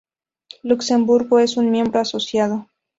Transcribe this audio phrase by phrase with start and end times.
[0.63, 2.65] Luxemburgo es un "miembro asociado".